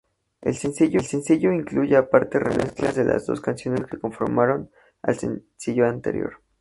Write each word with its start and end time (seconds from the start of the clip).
El 0.41 0.55
sencillo 0.55 1.53
incluye 1.53 1.95
aparte 1.95 2.39
remezclas 2.39 2.95
de 2.95 3.05
las 3.05 3.27
dos 3.27 3.39
canciones 3.39 3.85
que 3.85 3.99
conformaron 3.99 4.71
el 5.03 5.15
sencillo 5.15 5.85
anterior. 5.85 6.41